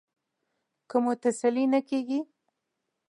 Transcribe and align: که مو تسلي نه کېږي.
که 0.89 0.97
مو 1.03 1.13
تسلي 1.23 1.65
نه 1.73 1.79
کېږي. 1.89 2.19